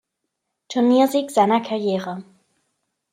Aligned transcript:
Turniersieg 0.67 1.29
seiner 1.29 1.61
Karriere. 1.61 2.23